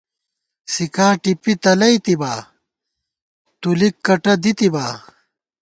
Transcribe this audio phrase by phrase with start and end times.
[0.73, 2.33] سِکا ٹپی تلَئیتِبا،
[3.61, 4.85] تُلِک کٹہ دِتِبا